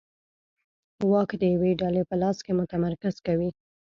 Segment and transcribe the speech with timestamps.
[1.11, 3.49] واک د یوې ډلې په لاس کې متمرکز کوي.